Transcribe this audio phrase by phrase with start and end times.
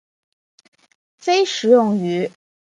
[1.19, 2.31] 非食用鱼。